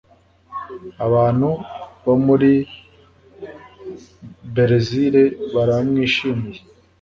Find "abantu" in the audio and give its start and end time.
1.05-1.49